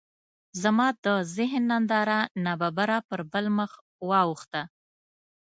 [0.61, 3.71] زما د ذهن هنداره ناببره پر بل مخ
[4.09, 4.61] واوښته.